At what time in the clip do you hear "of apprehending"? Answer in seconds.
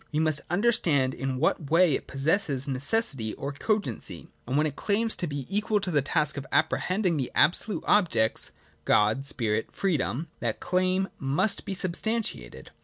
6.37-7.17